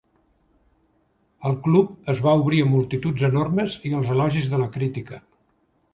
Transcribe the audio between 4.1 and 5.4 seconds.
elogis de la crítica.